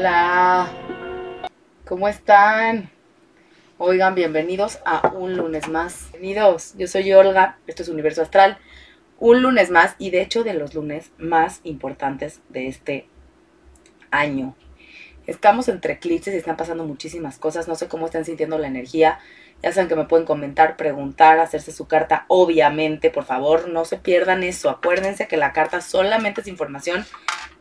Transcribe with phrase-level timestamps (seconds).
[0.00, 0.66] Hola,
[1.84, 2.90] ¿cómo están?
[3.76, 6.08] Oigan, bienvenidos a un lunes más.
[6.12, 8.56] Bienvenidos, yo soy Olga, esto es Universo Astral.
[9.18, 13.08] Un lunes más y de hecho de los lunes más importantes de este
[14.10, 14.56] año.
[15.26, 19.18] Estamos entre eclipses y están pasando muchísimas cosas, no sé cómo están sintiendo la energía.
[19.62, 22.24] Ya saben que me pueden comentar, preguntar, hacerse su carta.
[22.28, 24.70] Obviamente, por favor, no se pierdan eso.
[24.70, 27.04] Acuérdense que la carta solamente es información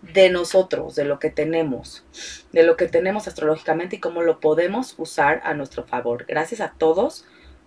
[0.01, 2.03] de nosotros, de lo que tenemos,
[2.51, 6.25] de lo que tenemos astrológicamente y cómo lo podemos usar a nuestro favor.
[6.27, 7.25] Gracias a todos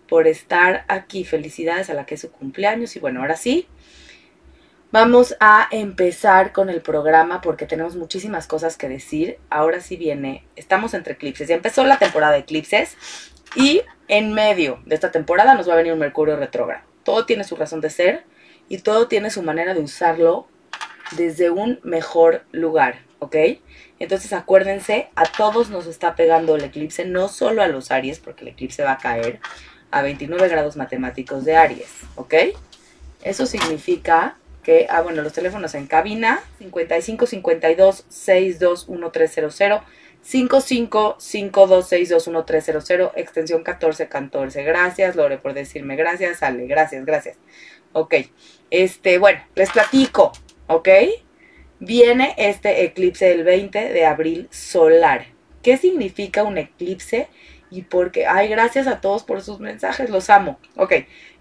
[0.09, 1.25] por estar aquí.
[1.25, 2.97] Felicidades a la que es su cumpleaños.
[2.97, 3.69] Y bueno, ahora sí,
[4.91, 9.39] vamos a empezar con el programa porque tenemos muchísimas cosas que decir.
[9.51, 11.49] Ahora sí viene, estamos entre eclipses.
[11.49, 12.97] Ya empezó la temporada de eclipses
[13.55, 16.85] y en medio de esta temporada nos va a venir un Mercurio retrógrado.
[17.05, 18.25] Todo tiene su razón de ser
[18.69, 20.47] y todo tiene su manera de usarlo
[21.17, 23.37] desde un mejor lugar, ¿ok?
[23.99, 28.43] Entonces acuérdense, a todos nos está pegando el eclipse, no solo a los Aries, porque
[28.43, 29.41] el eclipse va a caer
[29.91, 32.35] a 29 grados matemáticos de Aries, ¿ok?
[33.23, 39.83] Eso significa que, ah, bueno, los teléfonos en cabina, 55 52 62 1300,
[40.23, 44.63] 55 52 62 1300, extensión 1414.
[44.63, 45.97] Gracias, Lore, por decirme.
[45.97, 47.37] Gracias, Ale, gracias, gracias.
[47.93, 48.15] Ok,
[48.71, 50.33] este, bueno, les platico.
[50.73, 50.89] ¿Ok?
[51.81, 55.27] Viene este eclipse del 20 de abril solar.
[55.63, 57.29] ¿Qué significa un eclipse?
[57.71, 58.27] Y por qué?
[58.27, 60.59] ay, gracias a todos por sus mensajes, los amo.
[60.77, 60.93] Ok,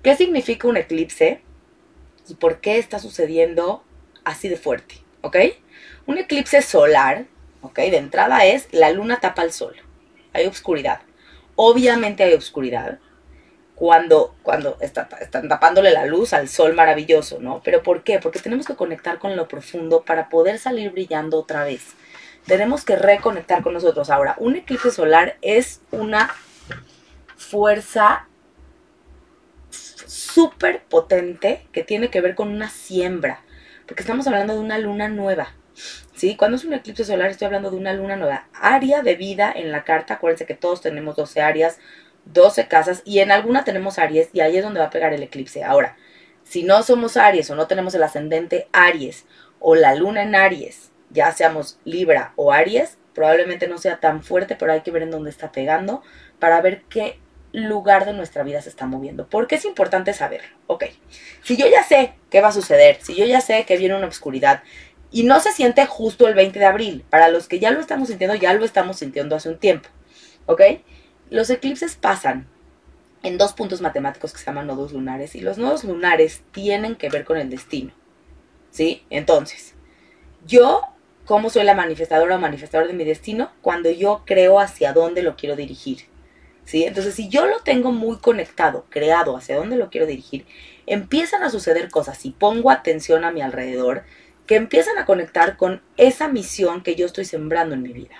[0.02, 1.42] ¿qué significa un eclipse?
[2.28, 3.84] ¿Y por qué está sucediendo
[4.24, 4.96] así de fuerte?
[5.22, 5.38] ¿Ok?
[6.06, 7.26] Un eclipse solar,
[7.62, 7.78] ¿ok?
[7.78, 9.76] De entrada es la luna tapa al sol.
[10.34, 11.02] Hay oscuridad.
[11.56, 13.00] Obviamente hay oscuridad
[13.82, 17.62] cuando, cuando están tapándole la luz al sol maravilloso, ¿no?
[17.64, 18.20] Pero ¿por qué?
[18.20, 21.96] Porque tenemos que conectar con lo profundo para poder salir brillando otra vez.
[22.46, 24.12] Tenemos que reconectar con nosotros.
[24.12, 26.30] Ahora, un eclipse solar es una
[27.36, 28.28] fuerza
[29.72, 33.42] súper potente que tiene que ver con una siembra,
[33.88, 35.56] porque estamos hablando de una luna nueva.
[36.14, 36.36] ¿Sí?
[36.36, 38.46] Cuando es un eclipse solar estoy hablando de una luna nueva.
[38.54, 41.80] Área de vida en la carta, acuérdense que todos tenemos 12 áreas,
[42.26, 45.24] 12 casas y en alguna tenemos Aries y ahí es donde va a pegar el
[45.24, 45.64] eclipse.
[45.64, 45.98] Ahora,
[46.44, 49.26] si no somos Aries o no tenemos el ascendente Aries
[49.60, 54.56] o la luna en Aries, ya seamos Libra o Aries, probablemente no sea tan fuerte,
[54.56, 56.02] pero hay que ver en dónde está pegando
[56.40, 57.20] para ver qué
[57.54, 59.28] lugar de nuestra vida se está moviendo.
[59.28, 60.86] Porque es importante saber, ok,
[61.44, 64.08] si yo ya sé qué va a suceder, si yo ya sé que viene una
[64.08, 64.64] oscuridad
[65.12, 68.08] y no se siente justo el 20 de abril, para los que ya lo estamos
[68.08, 69.90] sintiendo, ya lo estamos sintiendo hace un tiempo,
[70.46, 70.62] ¿ok?
[71.32, 72.46] Los eclipses pasan
[73.24, 77.08] en dos puntos matemáticos que se llaman nodos lunares y los nodos lunares tienen que
[77.08, 77.94] ver con el destino.
[78.70, 79.06] ¿Sí?
[79.10, 79.74] Entonces,
[80.46, 80.82] yo,
[81.24, 83.50] ¿cómo soy la manifestadora o manifestador de mi destino?
[83.62, 86.00] Cuando yo creo hacia dónde lo quiero dirigir.
[86.66, 86.84] ¿Sí?
[86.84, 90.46] Entonces, si yo lo tengo muy conectado, creado hacia dónde lo quiero dirigir,
[90.86, 94.04] empiezan a suceder cosas y pongo atención a mi alrededor
[94.48, 98.18] que empiezan a conectar con esa misión que yo estoy sembrando en mi vida.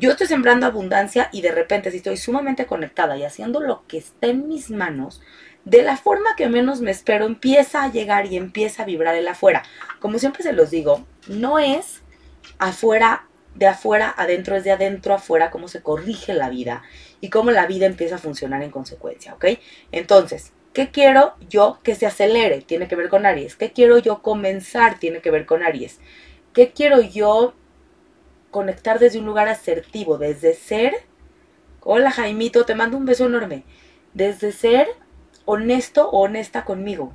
[0.00, 3.98] Yo estoy sembrando abundancia y de repente si estoy sumamente conectada y haciendo lo que
[3.98, 5.20] está en mis manos,
[5.64, 9.26] de la forma que menos me espero, empieza a llegar y empieza a vibrar el
[9.26, 9.64] afuera.
[9.98, 12.02] Como siempre se los digo, no es
[12.60, 13.26] afuera,
[13.56, 16.84] de afuera adentro, es de adentro afuera cómo se corrige la vida
[17.20, 19.46] y cómo la vida empieza a funcionar en consecuencia, ¿ok?
[19.90, 22.62] Entonces, ¿qué quiero yo que se acelere?
[22.62, 23.56] Tiene que ver con Aries.
[23.56, 25.00] ¿Qué quiero yo comenzar?
[25.00, 25.98] Tiene que ver con Aries.
[26.52, 27.54] ¿Qué quiero yo
[28.50, 30.94] conectar desde un lugar asertivo, desde ser,
[31.80, 33.64] hola Jaimito, te mando un beso enorme,
[34.14, 34.88] desde ser
[35.44, 37.14] honesto o honesta conmigo.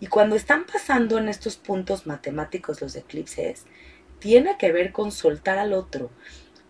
[0.00, 3.66] Y cuando están pasando en estos puntos matemáticos los eclipses,
[4.18, 6.10] tiene que ver con soltar al otro.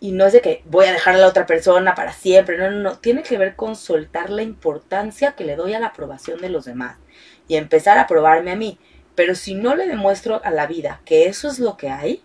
[0.01, 2.71] Y no es de que voy a dejar a la otra persona para siempre, no,
[2.71, 6.41] no, no, tiene que ver con soltar la importancia que le doy a la aprobación
[6.41, 6.97] de los demás
[7.47, 8.79] y empezar a aprobarme a mí.
[9.15, 12.23] Pero si no le demuestro a la vida que eso es lo que hay,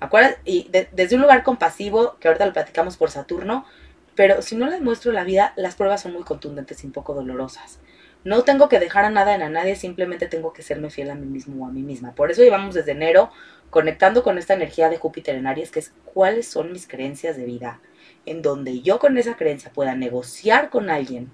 [0.00, 0.36] ¿Acuerdas?
[0.44, 3.66] Y desde un lugar compasivo, que ahorita lo platicamos por Saturno,
[4.14, 7.14] pero si no les muestro la vida, las pruebas son muy contundentes y un poco
[7.14, 7.78] dolorosas.
[8.24, 11.14] No tengo que dejar a nada en a nadie, simplemente tengo que serme fiel a
[11.14, 12.14] mí mismo o a mí misma.
[12.14, 13.30] Por eso llevamos desde enero
[13.70, 17.44] conectando con esta energía de Júpiter en Aries, que es cuáles son mis creencias de
[17.44, 17.80] vida,
[18.26, 21.30] en donde yo con esa creencia pueda negociar con alguien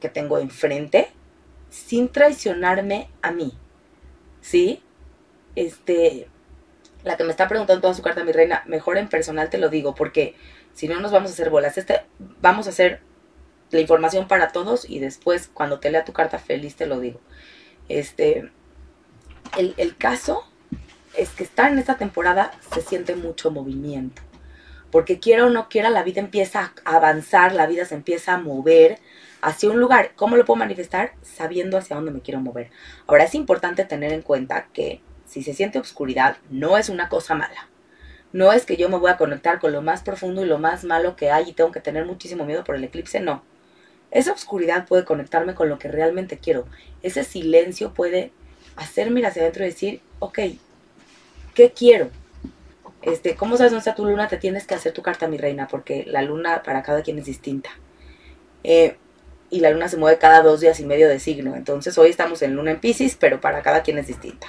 [0.00, 1.08] que tengo enfrente
[1.70, 3.52] sin traicionarme a mí.
[4.40, 4.82] ¿Sí?
[5.54, 6.28] Este,
[7.04, 9.68] la que me está preguntando toda su carta, mi reina, mejor en personal te lo
[9.68, 10.34] digo, porque
[10.74, 11.78] si no nos vamos a hacer bolas.
[11.78, 12.02] Este,
[12.40, 13.00] vamos a hacer
[13.70, 17.20] la información para todos y después, cuando te lea tu carta feliz, te lo digo.
[17.88, 18.50] Este,
[19.56, 20.44] el, el caso
[21.16, 24.22] es que estar en esta temporada se siente mucho movimiento.
[24.90, 28.38] Porque quiera o no quiera, la vida empieza a avanzar, la vida se empieza a
[28.38, 28.98] mover
[29.42, 30.12] hacia un lugar.
[30.16, 31.12] ¿Cómo lo puedo manifestar?
[31.22, 32.70] Sabiendo hacia dónde me quiero mover.
[33.06, 37.34] Ahora es importante tener en cuenta que si se siente oscuridad, no es una cosa
[37.34, 37.68] mala.
[38.32, 40.84] No es que yo me voy a conectar con lo más profundo y lo más
[40.84, 43.42] malo que hay y tengo que tener muchísimo miedo por el eclipse, no.
[44.10, 46.66] Esa oscuridad puede conectarme con lo que realmente quiero.
[47.02, 48.32] Ese silencio puede
[48.76, 50.38] hacerme ir hacia adentro y decir, ok,
[51.54, 52.10] ¿qué quiero?
[53.02, 54.28] Este, ¿Cómo sabes dónde está tu luna?
[54.28, 57.26] Te tienes que hacer tu carta, mi reina, porque la luna para cada quien es
[57.26, 57.70] distinta.
[58.64, 58.96] Eh,
[59.50, 61.54] y la luna se mueve cada dos días y medio de signo.
[61.54, 64.48] Entonces hoy estamos en luna en Pisces, pero para cada quien es distinta.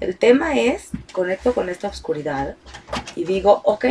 [0.00, 2.56] El tema es, conecto con esta oscuridad
[3.14, 3.86] y digo, ok,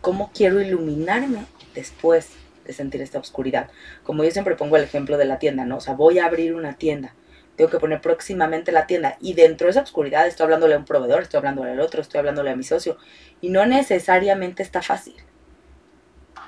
[0.00, 2.30] ¿cómo quiero iluminarme después
[2.66, 3.70] de sentir esta oscuridad?
[4.02, 5.76] Como yo siempre pongo el ejemplo de la tienda, ¿no?
[5.76, 7.14] O sea, voy a abrir una tienda,
[7.56, 10.84] tengo que poner próximamente la tienda y dentro de esa oscuridad estoy hablándole a un
[10.84, 12.98] proveedor, estoy hablándole al otro, estoy hablándole a mi socio
[13.40, 15.14] y no necesariamente está fácil.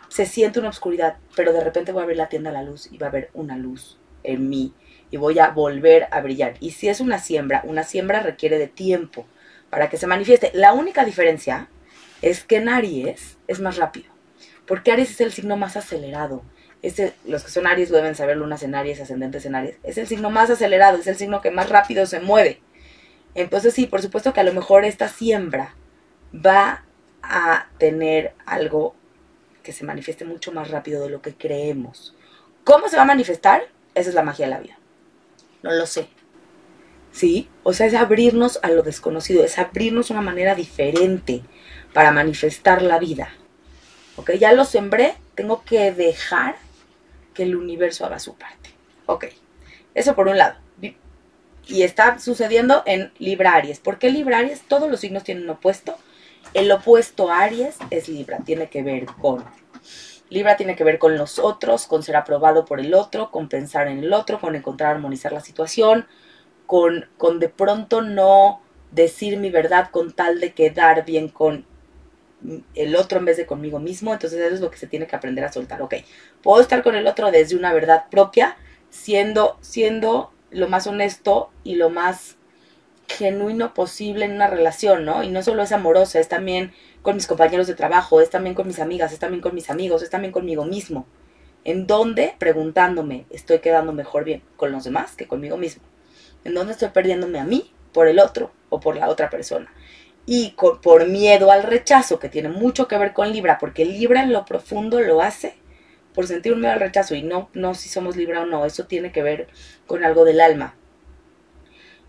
[0.08, 2.90] Se siente una oscuridad, pero de repente voy a abrir la tienda a la luz
[2.92, 4.74] y va a haber una luz en mí
[5.10, 6.54] y voy a volver a brillar.
[6.60, 9.26] Y si es una siembra, una siembra requiere de tiempo
[9.70, 10.50] para que se manifieste.
[10.54, 11.68] La única diferencia
[12.22, 14.10] es que en Aries es más rápido,
[14.66, 16.42] porque Aries es el signo más acelerado.
[16.82, 19.76] Este, los que son Aries deben saber lunas en Aries, ascendentes en Aries.
[19.82, 22.60] Es el signo más acelerado, es el signo que más rápido se mueve.
[23.34, 25.74] Entonces sí, por supuesto que a lo mejor esta siembra
[26.34, 26.84] va
[27.22, 28.94] a tener algo
[29.62, 32.16] que se manifieste mucho más rápido de lo que creemos.
[32.64, 33.62] ¿Cómo se va a manifestar?
[33.94, 34.79] Esa es la magia de la vida.
[35.62, 36.08] No lo sé.
[37.12, 37.48] ¿Sí?
[37.62, 41.42] O sea, es abrirnos a lo desconocido, es abrirnos una manera diferente
[41.92, 43.30] para manifestar la vida.
[44.16, 44.32] ¿Ok?
[44.32, 46.56] Ya lo sembré, tengo que dejar
[47.34, 48.70] que el universo haga su parte.
[49.06, 49.26] Ok.
[49.94, 50.56] Eso por un lado.
[51.66, 53.78] Y está sucediendo en Libra Aries.
[53.78, 54.62] ¿Por qué Libra Aries?
[54.62, 55.96] Todos los signos tienen un opuesto.
[56.54, 58.38] El opuesto a Aries es Libra.
[58.44, 59.44] Tiene que ver con
[60.30, 63.88] Libra tiene que ver con los otros, con ser aprobado por el otro, con pensar
[63.88, 66.06] en el otro, con encontrar armonizar la situación,
[66.66, 68.62] con, con de pronto no
[68.92, 71.66] decir mi verdad con tal de quedar bien con
[72.74, 74.12] el otro en vez de conmigo mismo.
[74.12, 75.82] Entonces eso es lo que se tiene que aprender a soltar.
[75.82, 75.96] Ok,
[76.42, 78.56] puedo estar con el otro desde una verdad propia,
[78.88, 82.36] siendo, siendo lo más honesto y lo más
[83.08, 85.22] genuino posible en una relación, ¿no?
[85.22, 88.66] Y no solo es amorosa, es también con mis compañeros de trabajo, es también con
[88.66, 91.06] mis amigas, es también con mis amigos, es también conmigo mismo.
[91.64, 92.34] ¿En dónde?
[92.38, 95.82] Preguntándome, ¿estoy quedando mejor bien con los demás que conmigo mismo?
[96.44, 99.72] ¿En dónde estoy perdiéndome a mí por el otro o por la otra persona?
[100.26, 104.32] Y por miedo al rechazo, que tiene mucho que ver con Libra, porque Libra en
[104.32, 105.54] lo profundo lo hace
[106.14, 108.86] por sentir un miedo al rechazo y no, no si somos Libra o no, eso
[108.86, 109.48] tiene que ver
[109.86, 110.74] con algo del alma.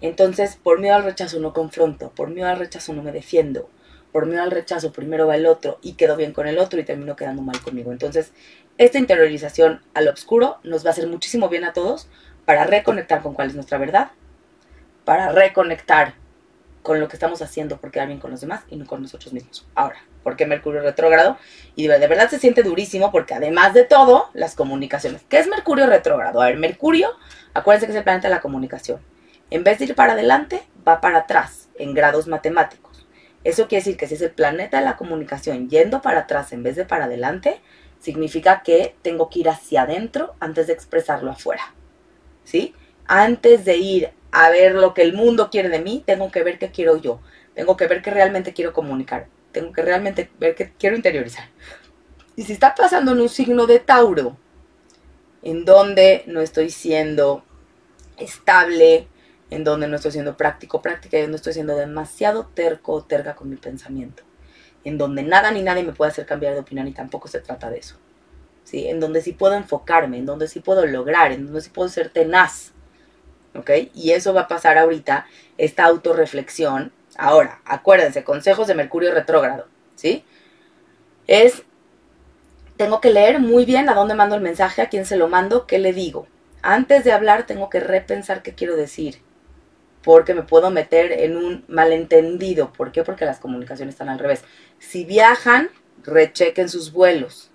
[0.02, 3.70] Entonces, por miedo al rechazo no confronto, por miedo al rechazo no me defiendo,
[4.12, 6.84] por miedo al rechazo primero va el otro y quedo bien con el otro y
[6.84, 7.92] termino quedando mal conmigo.
[7.92, 8.32] Entonces,
[8.78, 12.08] esta interiorización al obscuro nos va a hacer muchísimo bien a todos
[12.46, 14.12] para reconectar con cuál es nuestra verdad,
[15.06, 16.16] para reconectar
[16.82, 19.34] con lo que estamos haciendo por quedar bien con los demás y no con nosotros
[19.34, 19.68] mismos.
[19.76, 21.38] Ahora, ¿por qué Mercurio retrógrado?
[21.76, 25.22] Y de verdad se siente durísimo porque además de todo, las comunicaciones.
[25.30, 26.42] ¿Qué es Mercurio retrógrado?
[26.42, 27.12] A ver, Mercurio,
[27.54, 29.00] acuérdense que es el planeta de la comunicación.
[29.52, 33.01] En vez de ir para adelante, va para atrás en grados matemáticos.
[33.44, 36.64] Eso quiere decir que si es el planeta de la comunicación yendo para atrás en
[36.64, 37.62] vez de para adelante,
[38.00, 41.74] significa que tengo que ir hacia adentro antes de expresarlo afuera.
[42.44, 42.76] ¿Sí?
[43.06, 46.60] Antes de ir a ver lo que el mundo quiere de mí, tengo que ver
[46.60, 47.20] qué quiero yo.
[47.54, 49.28] Tengo que ver qué realmente quiero comunicar.
[49.52, 51.50] Tengo que realmente ver qué quiero interiorizar.
[52.36, 54.38] Y si está pasando en un signo de Tauro,
[55.44, 57.44] en donde no estoy siendo
[58.18, 59.08] estable,
[59.52, 63.36] en donde no estoy siendo práctico, práctica, y no estoy siendo demasiado terco o terga
[63.36, 64.24] con mi pensamiento,
[64.86, 67.70] en donde nada ni nadie me puede hacer cambiar de opinión y tampoco se trata
[67.70, 67.98] de eso.
[68.64, 68.88] ¿sí?
[68.88, 72.10] En donde sí puedo enfocarme, en donde sí puedo lograr, en donde sí puedo ser
[72.10, 72.72] tenaz.
[73.54, 73.70] ¿Ok?
[73.94, 75.28] Y eso va a pasar ahorita,
[75.58, 76.94] esta autorreflexión.
[77.18, 80.24] Ahora, acuérdense, consejos de Mercurio retrógrado, ¿sí?
[81.28, 81.64] Es,
[82.78, 85.68] tengo que leer muy bien a dónde mando el mensaje, a quién se lo mando,
[85.68, 86.28] qué le digo.
[86.62, 89.22] Antes de hablar tengo que repensar qué quiero decir
[90.04, 92.74] porque me puedo meter en un malentendido.
[92.74, 93.04] ¿Por qué?
[93.04, 94.44] Porque las comunicaciones están al revés.
[94.80, 95.70] Si viajan,
[96.04, 97.52] rechequen sus vuelos,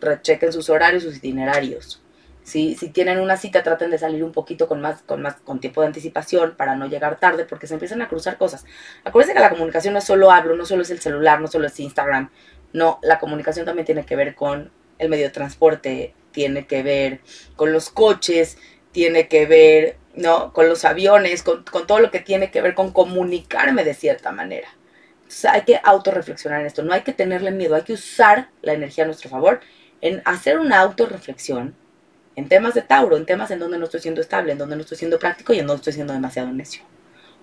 [0.00, 2.00] rechequen sus horarios, sus itinerarios.
[2.42, 5.60] Si, si tienen una cita, traten de salir un poquito con más, con más, con
[5.60, 8.66] tiempo de anticipación para no llegar tarde, porque se empiezan a cruzar cosas.
[9.02, 11.68] Acuérdense que la comunicación no es solo hablo, no solo es el celular, no solo
[11.68, 12.30] es Instagram.
[12.74, 17.20] No, la comunicación también tiene que ver con el medio de transporte, tiene que ver
[17.56, 18.58] con los coches,
[18.92, 20.52] tiene que ver ¿no?
[20.52, 24.68] Con los aviones, con, todo lo que tiene que ver con comunicarme de cierta manera.
[25.16, 28.74] Entonces hay que autorreflexionar en esto, no hay que tenerle miedo, hay que usar la
[28.74, 29.60] energía a nuestro favor
[30.00, 31.74] en hacer una autorreflexión
[32.36, 34.82] en temas de Tauro, en temas en donde no estoy siendo estable, en donde no
[34.82, 36.82] estoy siendo práctico y en donde estoy siendo demasiado necio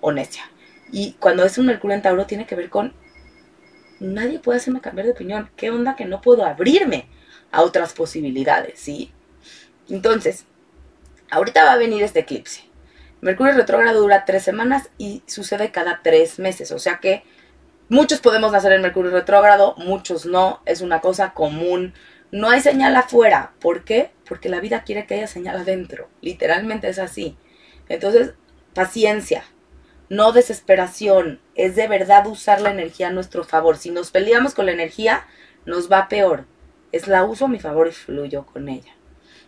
[0.00, 0.44] o necia.
[0.92, 2.94] Y cuando es un Mercurio en Tauro tiene que ver con
[4.02, 5.50] nadie puede hacerme cambiar de opinión.
[5.56, 7.06] ¿Qué onda que no puedo abrirme
[7.50, 9.12] a otras posibilidades, sí?
[9.88, 10.46] Entonces,
[11.32, 12.62] ahorita va a venir este eclipse.
[13.20, 17.24] Mercurio retrógrado dura tres semanas y sucede cada tres meses, o sea que
[17.88, 21.94] muchos podemos nacer en Mercurio retrógrado, muchos no, es una cosa común.
[22.30, 24.10] No hay señal afuera, ¿por qué?
[24.28, 27.36] Porque la vida quiere que haya señal adentro, literalmente es así.
[27.88, 28.34] Entonces,
[28.74, 29.44] paciencia,
[30.08, 33.76] no desesperación, es de verdad usar la energía a nuestro favor.
[33.76, 35.26] Si nos peleamos con la energía,
[35.64, 36.46] nos va peor.
[36.90, 38.92] Es la uso a mi favor y fluyo con ella.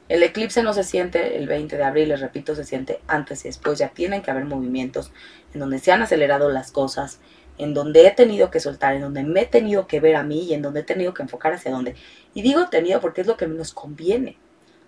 [0.09, 3.49] El eclipse no se siente el 20 de abril, les repito, se siente antes y
[3.49, 3.79] después.
[3.79, 5.11] Ya tienen que haber movimientos
[5.55, 7.21] en donde se han acelerado las cosas,
[7.57, 10.43] en donde he tenido que soltar, en donde me he tenido que ver a mí
[10.45, 11.95] y en donde he tenido que enfocar hacia dónde.
[12.35, 14.37] Y digo tenido porque es lo que nos conviene.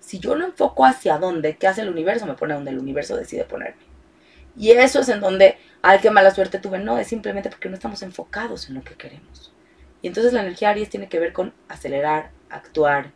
[0.01, 2.27] Si yo no enfoco hacia dónde, ¿qué hace el universo?
[2.27, 3.83] Me pone donde el universo decide ponerme.
[4.59, 6.79] Y eso es en donde, ay, qué mala suerte tuve.
[6.79, 9.53] No, es simplemente porque no estamos enfocados en lo que queremos.
[10.03, 13.13] Y entonces la energía Aries tiene que ver con acelerar, actuar,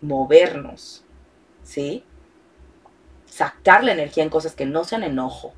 [0.00, 1.04] movernos,
[1.62, 2.04] ¿sí?
[3.26, 5.54] Sacar la energía en cosas que no sean enojo,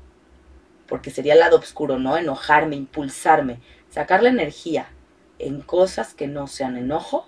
[0.87, 2.17] porque sería el lado oscuro, ¿no?
[2.17, 3.59] Enojarme, impulsarme.
[3.89, 4.89] Sacar la energía
[5.39, 7.27] en cosas que no sean enojo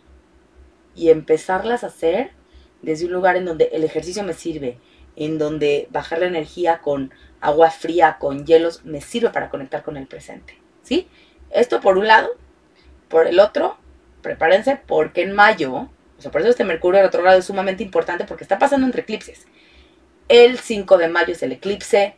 [0.95, 2.31] y empezarlas a hacer
[2.81, 4.77] desde un lugar en donde el ejercicio me sirve,
[5.15, 9.97] en donde bajar la energía con agua fría, con hielos, me sirve para conectar con
[9.97, 10.59] el presente.
[10.81, 11.07] ¿Sí?
[11.49, 12.29] Esto por un lado.
[13.07, 13.77] Por el otro,
[14.21, 15.89] prepárense porque en mayo,
[16.31, 19.45] por eso este Mercurio retrogrado es sumamente importante porque está pasando entre eclipses.
[20.27, 22.15] El 5 de mayo es el eclipse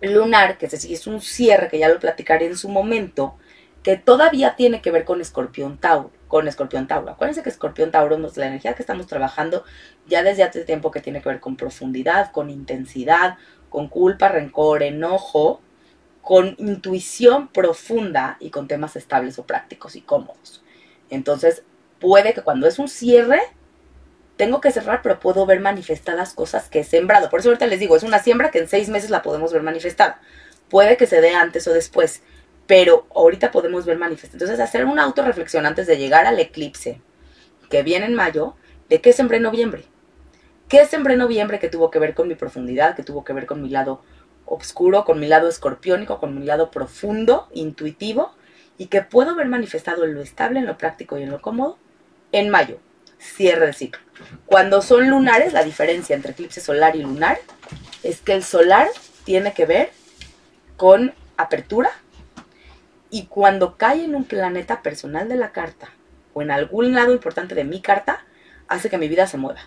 [0.00, 3.36] lunar, que es un cierre que ya lo platicaré en su momento,
[3.82, 7.12] que todavía tiene que ver con Escorpión Tauro, con Escorpión Tauro.
[7.12, 9.64] Acuérdense que Escorpión Tauro es la energía que estamos trabajando
[10.06, 13.36] ya desde hace tiempo que tiene que ver con profundidad, con intensidad,
[13.68, 15.60] con culpa, rencor, enojo,
[16.20, 20.64] con intuición profunda y con temas estables o prácticos y cómodos.
[21.08, 21.62] Entonces,
[22.00, 23.40] puede que cuando es un cierre,
[24.36, 27.30] tengo que cerrar, pero puedo ver manifestadas cosas que he sembrado.
[27.30, 29.62] Por eso ahorita les digo, es una siembra que en seis meses la podemos ver
[29.62, 30.20] manifestada.
[30.68, 32.22] Puede que se dé antes o después
[32.66, 34.34] pero ahorita podemos ver manifestar.
[34.34, 37.00] Entonces, hacer una autorreflexión antes de llegar al eclipse
[37.70, 38.54] que viene en mayo,
[38.88, 39.84] de qué sembré noviembre.
[40.68, 43.62] ¿Qué sembré noviembre que tuvo que ver con mi profundidad, que tuvo que ver con
[43.62, 44.02] mi lado
[44.44, 48.32] oscuro, con mi lado escorpiónico, con mi lado profundo, intuitivo,
[48.78, 51.78] y que puedo ver manifestado en lo estable, en lo práctico y en lo cómodo
[52.32, 52.78] en mayo?
[53.18, 54.02] Cierre de ciclo.
[54.46, 57.38] Cuando son lunares, la diferencia entre eclipse solar y lunar
[58.02, 58.88] es que el solar
[59.24, 59.90] tiene que ver
[60.76, 61.90] con apertura,
[63.10, 65.88] y cuando cae en un planeta personal de la carta
[66.34, 68.24] o en algún lado importante de mi carta,
[68.68, 69.60] hace que mi vida se mueva.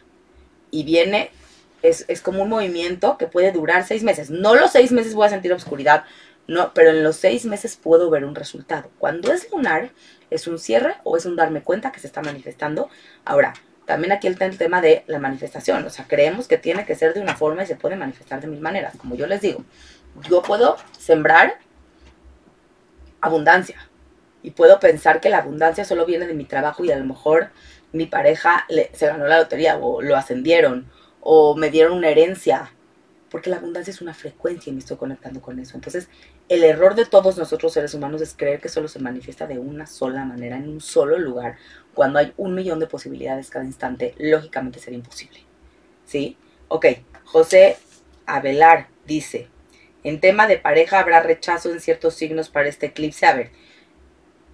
[0.71, 1.31] Y viene,
[1.81, 4.29] es, como un movimiento que puede durar seis meses.
[4.29, 6.03] No los seis meses voy a sentir oscuridad,
[6.49, 8.89] no, pero en los seis meses puedo ver un resultado.
[8.97, 9.91] Cuando es lunar,
[10.31, 12.89] es un cierre o es un darme cuenta que se está manifestando.
[13.23, 13.53] Ahora,
[13.85, 15.85] también aquí está el tema de la manifestación.
[15.85, 18.47] O sea, creemos que tiene que ser de una forma y se puede manifestar de
[18.47, 18.95] mil maneras.
[18.97, 19.63] Como yo les digo,
[20.27, 21.59] yo puedo sembrar
[23.21, 23.87] abundancia.
[24.41, 27.51] Y puedo pensar que la abundancia solo viene de mi trabajo y a lo mejor
[27.91, 30.89] mi pareja se ganó la lotería o lo ascendieron
[31.21, 32.71] o me dieron una herencia.
[33.29, 35.75] Porque la abundancia es una frecuencia y me estoy conectando con eso.
[35.75, 36.09] Entonces,
[36.49, 39.85] el error de todos nosotros seres humanos es creer que solo se manifiesta de una
[39.85, 41.57] sola manera, en un solo lugar,
[41.93, 44.15] cuando hay un millón de posibilidades cada instante.
[44.17, 45.43] Lógicamente sería imposible.
[46.05, 46.37] ¿Sí?
[46.67, 46.87] Ok,
[47.23, 47.77] José
[48.25, 49.47] Avelar dice,
[50.03, 53.27] en tema de pareja habrá rechazo en ciertos signos para este eclipse.
[53.27, 53.51] A ver,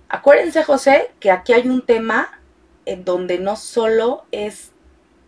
[0.09, 2.41] acuérdense José que aquí hay un tema
[2.85, 4.71] en donde no solo es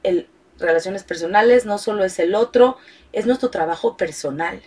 [0.04, 0.28] el
[0.60, 2.78] relaciones personales, no solo es el otro,
[3.14, 4.62] es nuestro trabajo personal.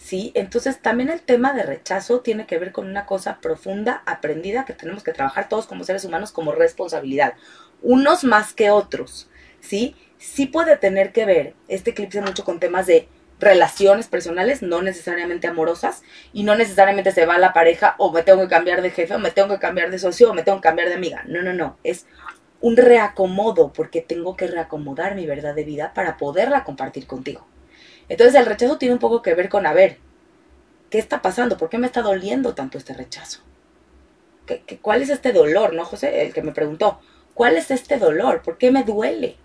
[0.00, 0.32] ¿Sí?
[0.34, 4.72] Entonces también el tema de rechazo tiene que ver con una cosa profunda, aprendida, que
[4.72, 7.34] tenemos que trabajar todos como seres humanos como responsabilidad,
[7.82, 9.28] unos más que otros,
[9.60, 9.94] ¿sí?
[10.16, 15.48] Sí puede tener que ver este eclipse mucho con temas de relaciones personales, no necesariamente
[15.48, 16.02] amorosas,
[16.32, 19.18] y no necesariamente se va la pareja o me tengo que cambiar de jefe o
[19.18, 21.24] me tengo que cambiar de socio o me tengo que cambiar de amiga.
[21.26, 22.06] No, no, no, es
[22.62, 27.46] un reacomodo porque tengo que reacomodar mi verdad de vida para poderla compartir contigo.
[28.08, 29.98] Entonces el rechazo tiene un poco que ver con, a ver,
[30.90, 31.56] ¿qué está pasando?
[31.56, 33.40] ¿Por qué me está doliendo tanto este rechazo?
[34.46, 35.74] ¿Qué, qué, cuál es este dolor?
[35.74, 36.22] ¿No, José?
[36.22, 37.00] El que me preguntó,
[37.34, 38.42] ¿cuál es este dolor?
[38.42, 39.36] ¿Por qué me duele?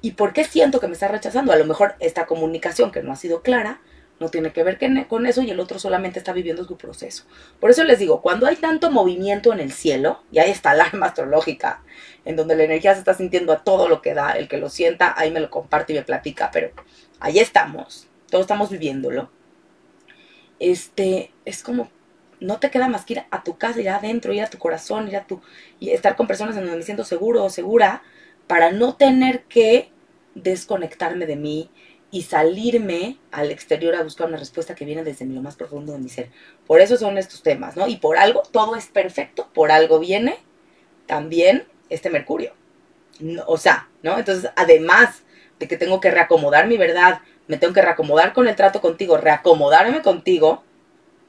[0.00, 1.52] ¿Y por qué siento que me está rechazando?
[1.52, 3.80] A lo mejor esta comunicación que no ha sido clara
[4.20, 4.78] no tiene que ver
[5.08, 7.24] con eso y el otro solamente está viviendo su proceso.
[7.60, 11.06] Por eso les digo, cuando hay tanto movimiento en el cielo, y hay esta alarma
[11.06, 11.82] astrológica,
[12.24, 14.70] en donde la energía se está sintiendo a todo lo que da, el que lo
[14.70, 16.70] sienta, ahí me lo comparte y me platica, pero
[17.20, 19.30] ahí estamos, todos estamos viviéndolo.
[20.60, 21.90] Este, es como,
[22.40, 25.08] no te queda más que ir a tu casa, ir adentro, ir a tu corazón,
[25.08, 25.42] ir a tu,
[25.80, 28.02] y estar con personas en donde me siento seguro o segura,
[28.46, 29.90] para no tener que
[30.34, 31.70] desconectarme de mí,
[32.14, 35.98] y salirme al exterior a buscar una respuesta que viene desde lo más profundo de
[35.98, 36.30] mi ser.
[36.64, 37.88] Por eso son estos temas, ¿no?
[37.88, 40.38] Y por algo, todo es perfecto, por algo viene
[41.06, 42.52] también este Mercurio.
[43.48, 44.16] o sea, ¿no?
[44.16, 45.24] Entonces, además
[45.58, 49.16] de que tengo que reacomodar mi verdad, me tengo que reacomodar con el trato contigo,
[49.16, 50.62] reacomodarme contigo,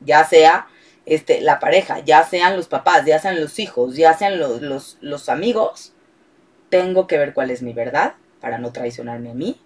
[0.02, 0.68] ya sea
[1.08, 5.00] este, la pareja, ya sean los papás, ya sean los hijos, ya sean los, los,
[5.02, 5.94] los amigos,
[6.70, 9.60] tengo que ver cuál es mi verdad para no traicionarme a mí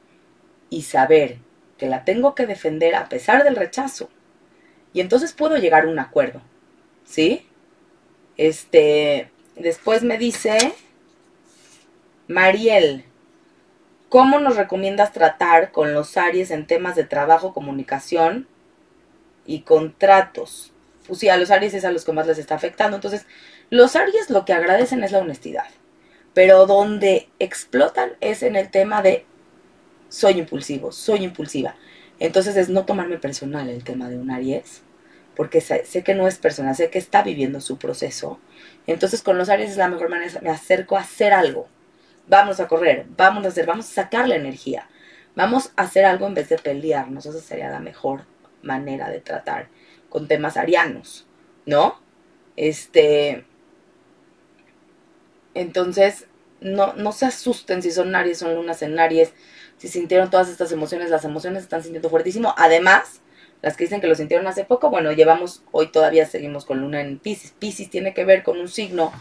[0.70, 1.38] y saber
[1.78, 4.10] que la tengo que defender a pesar del rechazo.
[4.94, 6.42] Y entonces puedo llegar a un acuerdo.
[7.06, 7.48] ¿Sí?
[8.38, 10.74] Este, después me dice
[12.28, 13.06] Mariel,
[14.10, 18.48] ¿cómo nos recomiendas tratar con los Aries en temas de trabajo, comunicación
[19.46, 20.72] y contratos?
[21.08, 22.96] Pues sí, a los Aries es a los que más les está afectando.
[22.96, 23.26] Entonces,
[23.72, 25.66] los Aries lo que agradecen es la honestidad.
[26.36, 29.26] Pero donde explotan es en el tema de
[30.10, 31.75] soy impulsivo, soy impulsiva.
[32.20, 34.82] Entonces es no tomarme personal el tema de un Aries,
[35.36, 38.39] porque sé, que no es personal, sé que está viviendo su proceso.
[38.88, 41.68] Entonces con los Aries es la mejor manera, me acerco a hacer algo.
[42.28, 44.89] Vamos a correr, vamos a hacer, vamos a sacar la energía.
[45.36, 47.25] Vamos a hacer algo en vez de pelearnos.
[47.25, 48.25] Esa sería la mejor
[48.62, 49.70] manera de tratar
[50.10, 51.28] con temas arianos,
[51.66, 52.01] ¿no?
[52.56, 53.46] Este.
[55.54, 56.28] Entonces,
[56.62, 59.34] no, no se asusten si son Aries, son lunas en Aries
[59.79, 62.53] si sintieron todas estas emociones, las emociones están sintiendo fuertísimo.
[62.57, 63.21] Además,
[63.62, 67.00] las que dicen que lo sintieron hace poco, bueno, llevamos, hoy todavía seguimos con luna
[67.00, 67.53] en Pisces.
[67.57, 69.13] Pisces tiene que ver con un signo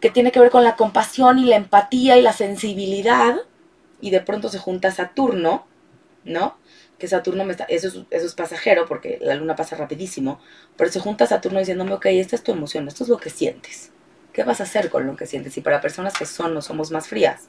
[0.00, 3.36] que tiene que ver con la compasión y la empatía y la sensibilidad.
[4.00, 5.64] Y de pronto se junta Saturno,
[6.24, 6.58] ¿no?
[6.98, 10.40] Que Saturno me está, eso es, eso es pasajero porque la luna pasa rapidísimo,
[10.76, 13.92] pero se junta Saturno diciéndome, ok, esta es tu emoción, esto es lo que sientes.
[14.32, 15.56] ¿Qué vas a hacer con lo que sientes?
[15.56, 17.48] Y para personas que son, no somos más frías,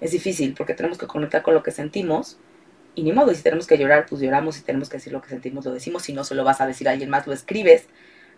[0.00, 2.38] es difícil porque tenemos que conectar con lo que sentimos
[2.96, 5.20] y ni modo, y si tenemos que llorar, pues lloramos, si tenemos que decir lo
[5.20, 7.34] que sentimos, lo decimos, si no se lo vas a decir a alguien más, lo
[7.34, 7.88] escribes,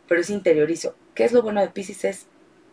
[0.08, 0.96] pero es interiorizo.
[1.14, 2.04] ¿Qué es lo bueno de Pisces?
[2.04, 2.26] Es,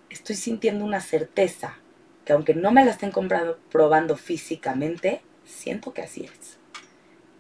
[0.10, 1.78] estoy sintiendo una certeza,
[2.26, 6.58] que aunque no me la estén comprando, probando físicamente, siento que así es.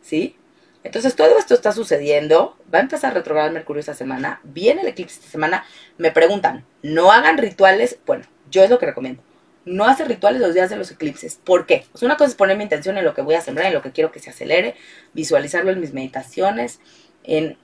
[0.01, 0.35] ¿Sí?
[0.83, 4.87] Entonces todo esto está sucediendo, va a empezar a retrogradar Mercurio esta semana, viene el
[4.89, 5.65] eclipse esta semana,
[5.97, 9.23] me preguntan, no hagan rituales, bueno, yo es lo que recomiendo
[9.65, 11.39] no hace rituales los días de los eclipses.
[11.43, 11.85] ¿Por qué?
[11.91, 13.81] Pues una cosa es poner mi intención en lo que voy a sembrar, en lo
[13.81, 14.75] que quiero que se acelere,
[15.13, 16.79] visualizarlo en mis meditaciones,
[17.23, 17.57] en,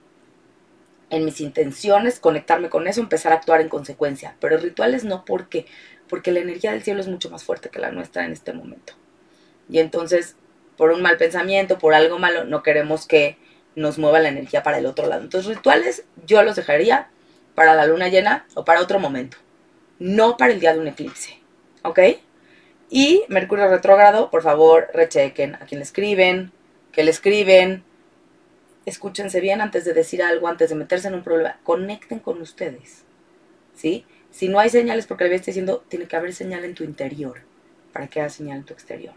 [1.12, 4.36] en mis intenciones, conectarme con eso, empezar a actuar en consecuencia.
[4.40, 5.68] Pero rituales no, ¿por qué?
[6.10, 8.94] Porque la energía del cielo es mucho más fuerte que la nuestra en este momento.
[9.70, 10.36] Y entonces,
[10.78, 13.38] por un mal pensamiento, por algo malo, no queremos que
[13.76, 15.22] nos mueva la energía para el otro lado.
[15.22, 17.10] Entonces, rituales yo los dejaría
[17.54, 19.38] para la luna llena o para otro momento,
[20.00, 21.41] no para el día de un eclipse.
[21.84, 22.00] ¿Ok?
[22.90, 26.52] Y Mercurio retrógrado, por favor, rechequen a quien le escriben,
[26.92, 27.84] que le escriben.
[28.86, 31.60] Escúchense bien antes de decir algo, antes de meterse en un problema.
[31.64, 33.04] Conecten con ustedes,
[33.76, 34.06] ¿sí?
[34.32, 37.42] Si no hay señales, porque le estoy diciendo, tiene que haber señal en tu interior
[37.94, 39.16] para que haya señal en tu exterior.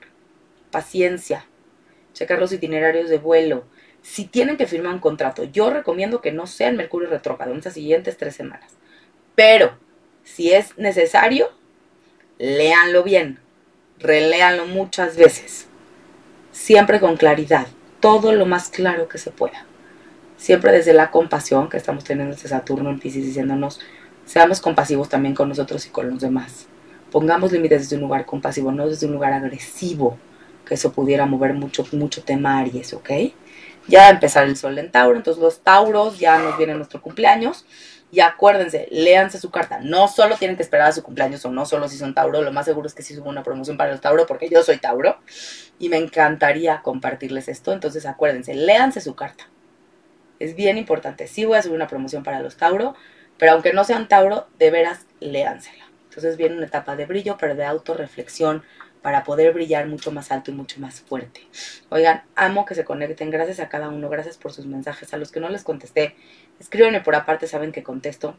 [0.71, 1.47] Paciencia.
[2.13, 3.65] Checar los itinerarios de vuelo.
[4.03, 7.59] Si tienen que firmar un contrato, yo recomiendo que no sea el Mercurio retrógrado en
[7.59, 8.73] estas siguientes tres semanas.
[9.35, 9.79] Pero,
[10.23, 11.51] si es necesario,
[12.39, 13.39] léanlo bien,
[13.99, 15.67] reléanlo muchas veces,
[16.53, 17.67] siempre con claridad,
[18.01, 19.67] todo lo más claro que se pueda.
[20.37, 23.81] Siempre desde la compasión que estamos teniendo este Saturno en Pisces diciéndonos,
[24.27, 26.67] seamos compasivos también con nosotros y con los demás.
[27.11, 30.19] Pongamos límites desde un lugar compasivo, no desde un lugar agresivo,
[30.67, 33.11] que eso pudiera mover mucho, mucho tema Aries, ¿ok?
[33.87, 37.01] Ya va a empezar el sol en Tauro, entonces los Tauros ya nos viene nuestro
[37.01, 37.65] cumpleaños
[38.15, 39.81] y acuérdense, léanse su carta.
[39.81, 42.43] No solo tienen que esperar a su cumpleaños o no solo si son Tauro.
[42.43, 44.79] Lo más seguro es que sí subo una promoción para los Tauro porque yo soy
[44.79, 45.19] Tauro.
[45.81, 47.73] Y me encantaría compartirles esto.
[47.73, 49.49] Entonces acuérdense, léanse su carta.
[50.39, 51.27] Es bien importante.
[51.27, 52.95] Sí voy a subir una promoción para los Tauro.
[53.37, 55.85] Pero aunque no sean Tauro, de veras, léansela.
[56.05, 58.63] Entonces viene una etapa de brillo, pero de autorreflexión
[59.05, 61.43] para poder brillar mucho más alto y mucho más fuerte.
[61.91, 63.29] Oigan, amo que se conecten.
[63.31, 64.09] Gracias a cada uno.
[64.09, 65.13] Gracias por sus mensajes.
[65.13, 66.17] A los que no les contesté,
[66.59, 68.35] Escríbanme por aparte, saben que contesto.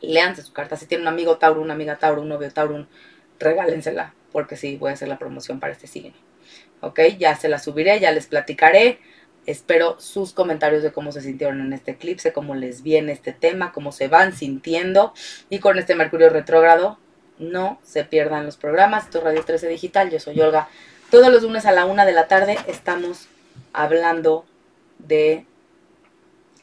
[0.00, 0.76] Léanse su carta.
[0.76, 2.88] Si tienen un amigo Tauro, una amiga Tauro, un novio Tauro,
[3.38, 4.12] regálensela.
[4.32, 6.14] Porque sí, voy a hacer la promoción para este signo.
[6.80, 8.98] Ok, ya se la subiré, ya les platicaré.
[9.46, 13.70] Espero sus comentarios de cómo se sintieron en este eclipse, cómo les viene este tema,
[13.70, 15.12] cómo se van sintiendo.
[15.48, 16.98] Y con este Mercurio retrógrado,
[17.42, 19.04] no se pierdan los programas.
[19.04, 20.68] Esto es Radio 13 Digital, yo soy Olga.
[21.10, 23.28] Todos los lunes a la una de la tarde estamos
[23.72, 24.46] hablando
[24.98, 25.44] de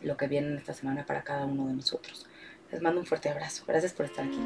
[0.01, 2.25] lo que viene esta semana para cada uno de nosotros.
[2.71, 3.63] Les mando un fuerte abrazo.
[3.67, 4.39] Gracias por estar aquí.